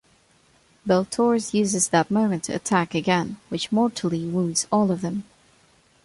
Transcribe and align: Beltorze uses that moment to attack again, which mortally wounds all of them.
Beltorze 0.83 1.53
uses 1.53 1.89
that 1.89 2.09
moment 2.09 2.45
to 2.45 2.55
attack 2.55 2.95
again, 2.95 3.37
which 3.49 3.71
mortally 3.71 4.25
wounds 4.25 4.65
all 4.71 4.89
of 4.89 5.01
them. 5.01 5.25